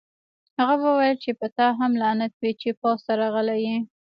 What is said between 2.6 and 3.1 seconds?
چې پوځ